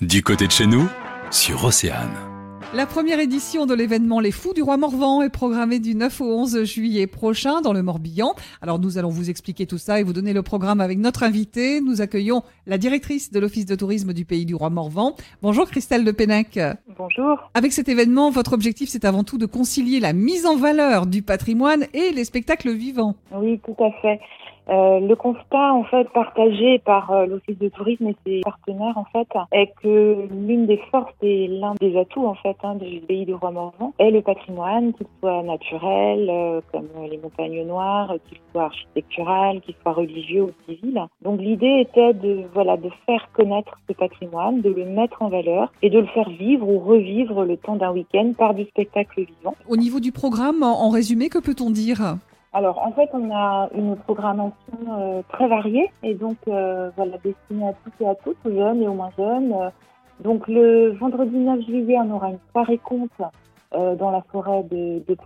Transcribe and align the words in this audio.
Du 0.00 0.22
côté 0.22 0.46
de 0.46 0.50
chez 0.50 0.66
nous, 0.66 0.88
sur 1.30 1.62
Océane. 1.62 2.08
La 2.72 2.86
première 2.86 3.20
édition 3.20 3.66
de 3.66 3.74
l'événement 3.74 4.18
Les 4.18 4.30
Fous 4.30 4.54
du 4.54 4.62
Roi 4.62 4.78
Morvan 4.78 5.20
est 5.20 5.28
programmée 5.28 5.78
du 5.78 5.94
9 5.94 6.22
au 6.22 6.24
11 6.24 6.64
juillet 6.64 7.06
prochain 7.06 7.60
dans 7.60 7.74
le 7.74 7.82
Morbihan. 7.82 8.32
Alors 8.62 8.78
nous 8.78 8.96
allons 8.96 9.10
vous 9.10 9.28
expliquer 9.28 9.66
tout 9.66 9.76
ça 9.76 10.00
et 10.00 10.02
vous 10.02 10.14
donner 10.14 10.32
le 10.32 10.40
programme 10.40 10.80
avec 10.80 10.96
notre 10.96 11.22
invité. 11.22 11.82
Nous 11.82 12.00
accueillons 12.00 12.42
la 12.66 12.78
directrice 12.78 13.30
de 13.30 13.40
l'Office 13.40 13.66
de 13.66 13.74
tourisme 13.74 14.14
du 14.14 14.24
Pays 14.24 14.46
du 14.46 14.54
Roi 14.54 14.70
Morvan. 14.70 15.16
Bonjour 15.42 15.68
Christelle 15.68 16.04
de 16.04 16.12
Pénec. 16.12 16.58
Bonjour. 16.96 17.50
Avec 17.52 17.72
cet 17.72 17.90
événement, 17.90 18.30
votre 18.30 18.54
objectif 18.54 18.88
c'est 18.88 19.04
avant 19.04 19.22
tout 19.22 19.36
de 19.36 19.46
concilier 19.46 20.00
la 20.00 20.14
mise 20.14 20.46
en 20.46 20.56
valeur 20.56 21.06
du 21.06 21.20
patrimoine 21.20 21.84
et 21.92 22.12
les 22.12 22.24
spectacles 22.24 22.72
vivants. 22.72 23.16
Oui, 23.34 23.60
tout 23.66 23.76
à 23.84 23.90
fait. 24.00 24.18
Euh, 24.70 25.00
le 25.00 25.16
constat 25.16 25.72
en 25.72 25.82
fait 25.82 26.08
partagé 26.10 26.78
par 26.78 27.10
euh, 27.10 27.26
l'office 27.26 27.58
de 27.58 27.68
tourisme 27.68 28.06
et 28.06 28.16
ses 28.24 28.40
partenaires 28.42 28.96
en 28.96 29.04
fait 29.04 29.26
est 29.50 29.72
que 29.82 30.28
l'une 30.30 30.66
des 30.66 30.80
forces 30.92 31.12
et 31.22 31.48
l'un 31.48 31.74
des 31.80 31.98
atouts 31.98 32.26
en 32.26 32.36
fait 32.36 32.56
hein, 32.62 32.76
du 32.76 33.00
pays 33.00 33.26
du 33.26 33.34
roi 33.34 33.50
Morvan 33.50 33.92
est 33.98 34.12
le 34.12 34.22
patrimoine, 34.22 34.92
qu'il 34.92 35.08
soit 35.18 35.42
naturel 35.42 36.28
euh, 36.30 36.60
comme 36.72 36.86
les 37.10 37.18
montagnes 37.18 37.66
noires, 37.66 38.14
qu'il 38.28 38.38
soit 38.52 38.64
architectural, 38.64 39.60
qu'il 39.60 39.74
soit 39.82 39.92
religieux 39.92 40.42
ou 40.42 40.52
civil. 40.68 41.04
Donc 41.22 41.40
l'idée 41.40 41.80
était 41.80 42.14
de 42.14 42.44
voilà 42.54 42.76
de 42.76 42.90
faire 43.06 43.28
connaître 43.32 43.76
ce 43.88 43.94
patrimoine, 43.94 44.60
de 44.60 44.70
le 44.70 44.84
mettre 44.84 45.20
en 45.22 45.30
valeur 45.30 45.72
et 45.82 45.90
de 45.90 45.98
le 45.98 46.06
faire 46.06 46.30
vivre 46.30 46.68
ou 46.68 46.78
revivre 46.78 47.44
le 47.44 47.56
temps 47.56 47.74
d'un 47.74 47.90
week-end 47.90 48.34
par 48.38 48.54
du 48.54 48.64
spectacle 48.66 49.24
vivant. 49.24 49.56
Au 49.68 49.76
niveau 49.76 49.98
du 49.98 50.12
programme, 50.12 50.62
en 50.62 50.90
résumé, 50.90 51.28
que 51.28 51.38
peut-on 51.38 51.70
dire? 51.70 52.18
Alors 52.52 52.78
en 52.84 52.92
fait, 52.92 53.08
on 53.12 53.30
a 53.30 53.68
une 53.74 53.96
programmation 53.96 54.52
euh, 54.88 55.22
très 55.28 55.46
variée 55.46 55.90
et 56.02 56.14
donc 56.14 56.36
euh, 56.48 56.90
voilà 56.96 57.16
destinée 57.18 57.68
à 57.68 57.74
toutes 57.84 58.00
et 58.00 58.08
à 58.08 58.14
tous, 58.16 58.36
aux 58.44 58.50
jeunes 58.50 58.82
et 58.82 58.88
aux 58.88 58.94
moins 58.94 59.12
jeunes. 59.16 59.54
Donc 60.20 60.48
le 60.48 60.90
vendredi 60.98 61.36
9 61.36 61.60
juillet, 61.64 61.96
on 61.98 62.10
aura 62.10 62.30
une 62.30 62.38
soirée 62.50 62.78
compte 62.78 63.10
euh, 63.74 63.94
dans 63.94 64.10
la 64.10 64.22
forêt 64.32 64.64
de, 64.64 64.98
de. 65.06 65.16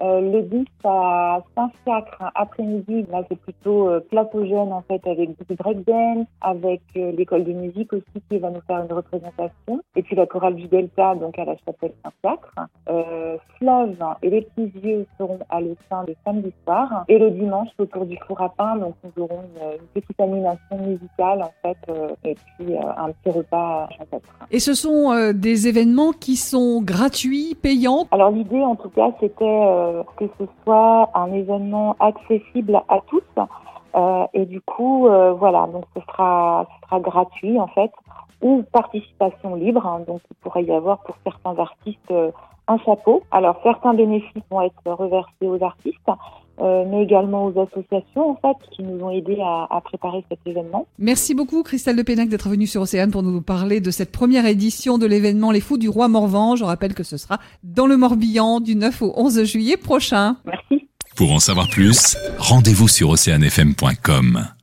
Euh, 0.00 0.20
le 0.20 0.42
10 0.42 0.64
à 0.84 1.40
Saint-Fiacre, 1.56 2.30
après-midi, 2.34 3.04
là 3.10 3.22
c'est 3.28 3.38
plutôt 3.38 3.88
euh, 3.88 4.00
plateau 4.00 4.44
jeune 4.46 4.72
en 4.72 4.82
fait 4.82 5.04
avec 5.06 5.30
du 5.30 5.54
breakdance, 5.56 6.26
avec 6.40 6.82
euh, 6.96 7.12
l'école 7.12 7.44
de 7.44 7.52
musique 7.52 7.92
aussi 7.92 8.22
qui 8.30 8.38
va 8.38 8.50
nous 8.50 8.60
faire 8.66 8.84
une 8.84 8.92
représentation, 8.92 9.80
et 9.96 10.02
puis 10.02 10.14
la 10.14 10.26
chorale 10.26 10.54
du 10.54 10.68
Delta 10.68 11.14
donc 11.16 11.38
à 11.38 11.44
la 11.44 11.56
chapelle 11.66 11.92
Saint-Fiacre. 12.04 12.54
Euh, 12.88 13.36
Fleuve 13.58 13.96
et 14.22 14.30
les 14.30 14.42
petits 14.42 14.78
yeux 14.86 15.06
seront 15.18 15.40
à 15.50 15.60
l'Océan 15.60 16.04
le 16.06 16.14
samedi 16.24 16.52
soir, 16.64 17.04
et 17.08 17.18
le 17.18 17.30
dimanche 17.30 17.68
autour 17.78 18.06
du 18.06 18.16
four 18.26 18.40
à 18.40 18.50
pain, 18.50 18.76
donc 18.76 18.94
nous 19.02 19.24
aurons 19.24 19.42
une, 19.56 19.72
une 19.72 20.00
petite 20.00 20.20
animation 20.20 20.78
musicale 20.78 21.42
en 21.42 21.52
fait, 21.62 21.76
euh, 21.88 22.08
et 22.24 22.34
puis 22.34 22.74
euh, 22.74 22.80
un 22.96 23.10
petit 23.10 23.36
repas 23.36 23.88
champêtre. 23.98 24.28
Et 24.50 24.60
ce 24.60 24.74
sont 24.74 25.32
des 25.34 25.66
événements 25.66 26.12
qui 26.12 26.36
sont 26.36 26.80
gratuits, 26.82 27.56
payants? 27.60 28.06
Alors 28.12 28.30
l'idée 28.30 28.60
en 28.60 28.76
tout 28.76 28.90
cas 28.90 29.10
c'était 29.20 29.44
que 30.16 30.26
ce 30.38 30.44
soit 30.64 31.10
un 31.14 31.32
événement 31.32 31.96
accessible 32.00 32.82
à 32.88 33.00
tous. 33.06 33.22
Euh, 33.94 34.26
et 34.34 34.44
du 34.44 34.60
coup, 34.60 35.08
euh, 35.08 35.32
voilà, 35.32 35.66
donc 35.66 35.84
ce 35.96 36.02
sera, 36.02 36.66
gratuit 36.92 37.58
en 37.58 37.68
fait, 37.68 37.90
ou 38.42 38.62
participation 38.72 39.54
libre. 39.54 39.86
Hein, 39.86 40.00
donc 40.06 40.20
il 40.30 40.36
pourrait 40.36 40.64
y 40.64 40.72
avoir 40.72 40.98
pour 40.98 41.16
certains 41.24 41.58
artistes 41.58 42.10
euh, 42.10 42.30
un 42.66 42.78
chapeau. 42.78 43.22
Alors 43.30 43.56
certains 43.62 43.94
bénéfices 43.94 44.42
vont 44.50 44.60
être 44.60 44.82
reversés 44.84 45.46
aux 45.46 45.62
artistes, 45.62 46.10
euh, 46.60 46.84
mais 46.90 47.02
également 47.02 47.46
aux 47.46 47.60
associations 47.60 48.30
en 48.30 48.36
fait 48.36 48.56
qui 48.74 48.82
nous 48.82 49.04
ont 49.04 49.10
aidés 49.10 49.38
à, 49.40 49.66
à 49.70 49.80
préparer 49.80 50.24
cet 50.28 50.40
événement. 50.46 50.86
Merci 50.98 51.34
beaucoup 51.34 51.62
Christelle 51.62 51.96
de 51.96 52.02
Pénac 52.02 52.28
d'être 52.28 52.48
venue 52.48 52.66
sur 52.66 52.82
Océane 52.82 53.10
pour 53.10 53.22
nous 53.22 53.40
parler 53.40 53.80
de 53.80 53.90
cette 53.90 54.12
première 54.12 54.46
édition 54.46 54.98
de 54.98 55.06
l'événement 55.06 55.50
Les 55.50 55.60
Fous 55.60 55.78
du 55.78 55.88
Roi 55.88 56.08
Morvan. 56.08 56.56
Je 56.56 56.64
rappelle 56.64 56.94
que 56.94 57.02
ce 57.04 57.16
sera 57.16 57.38
dans 57.62 57.86
le 57.86 57.96
Morbihan 57.96 58.60
du 58.60 58.74
9 58.74 59.02
au 59.02 59.12
11 59.16 59.44
juillet 59.44 59.76
prochain. 59.76 60.36
Merci. 60.44 60.88
Pour 61.16 61.32
en 61.32 61.40
savoir 61.40 61.68
plus, 61.68 62.16
rendez-vous 62.38 62.88
sur 62.88 63.10
oceanfm.com. 63.10 64.57